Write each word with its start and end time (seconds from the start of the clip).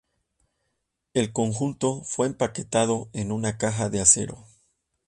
El 1.13 1.31
conjunto 1.31 2.01
fue 2.03 2.25
empaquetado 2.25 3.11
en 3.13 3.31
una 3.31 3.59
caja 3.59 3.91
de 3.91 4.01
acero. 4.01 4.47